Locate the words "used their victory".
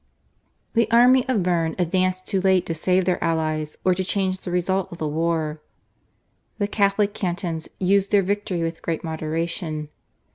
7.77-8.63